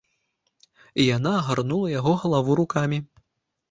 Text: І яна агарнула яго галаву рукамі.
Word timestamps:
І 1.03 1.05
яна 1.17 1.35
агарнула 1.43 1.95
яго 1.99 2.17
галаву 2.25 2.61
рукамі. 2.65 2.97